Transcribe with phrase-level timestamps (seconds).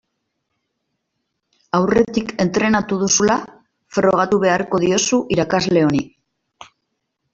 [1.79, 3.35] Aurretik entrenatu duzula
[3.99, 6.03] frogatu beharko diozu irakasle honi.